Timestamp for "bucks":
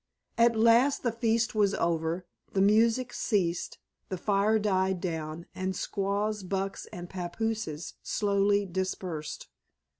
6.41-6.87